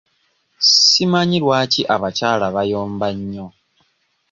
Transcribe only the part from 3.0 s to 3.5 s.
nnyo?